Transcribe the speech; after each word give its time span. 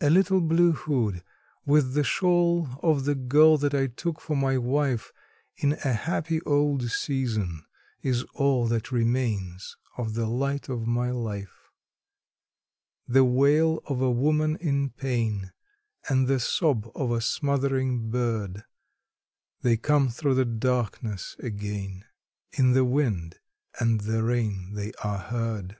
A 0.00 0.10
little 0.10 0.40
blue 0.40 0.72
hood, 0.72 1.22
with 1.64 1.92
the 1.94 2.02
shawl 2.02 2.66
of 2.82 3.04
the 3.04 3.14
girl 3.14 3.56
that 3.58 3.72
I 3.72 3.86
took 3.86 4.20
for 4.20 4.34
my 4.36 4.58
wife 4.58 5.12
In 5.58 5.74
a 5.74 5.92
happy 5.92 6.40
old 6.40 6.90
season, 6.90 7.64
is 8.02 8.24
all 8.34 8.66
that 8.66 8.90
remains 8.90 9.76
of 9.96 10.14
the 10.14 10.26
light 10.26 10.68
of 10.68 10.88
my 10.88 11.12
life; 11.12 11.70
The 13.06 13.22
wail 13.24 13.80
of 13.86 14.00
a 14.00 14.10
woman 14.10 14.56
in 14.56 14.90
pain, 14.90 15.52
and 16.08 16.26
the 16.26 16.40
sob 16.40 16.90
of 16.96 17.12
a 17.12 17.20
smothering 17.20 18.10
bird, 18.10 18.64
They 19.62 19.76
come 19.76 20.08
through 20.08 20.34
the 20.34 20.44
darkness 20.44 21.36
again 21.38 22.06
in 22.50 22.72
the 22.72 22.84
wind 22.84 23.38
and 23.78 24.00
the 24.00 24.24
rain 24.24 24.72
they 24.74 24.90
are 25.04 25.18
heard. 25.18 25.76